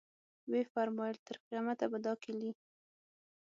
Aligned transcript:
ویې 0.51 0.63
فرمایل 0.73 1.17
تر 1.27 1.35
قیامته 1.45 1.85
به 1.91 1.97
دا 2.05 2.13
کیلي. 2.23 2.51